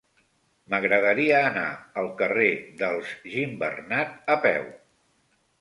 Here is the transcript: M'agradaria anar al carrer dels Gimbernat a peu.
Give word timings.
M'agradaria 0.73 1.35
anar 1.49 1.67
al 2.03 2.09
carrer 2.23 2.49
dels 2.81 3.13
Gimbernat 3.35 4.19
a 4.37 4.43
peu. 4.49 4.71